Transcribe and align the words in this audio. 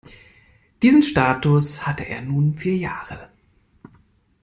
Diesen 0.81 1.03
Status 1.03 1.85
hatte 1.85 2.03
er 2.05 2.23
nun 2.23 2.57
vier 2.57 2.75
Jahre. 2.75 3.29